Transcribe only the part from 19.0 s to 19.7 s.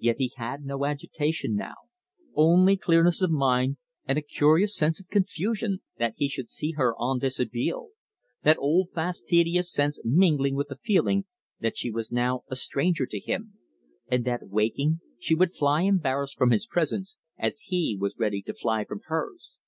hers.